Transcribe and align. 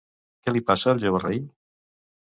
Què 0.45 0.53
li 0.55 0.63
passa 0.71 0.89
al 0.93 1.03
jove 1.05 1.23
rei? 1.27 1.39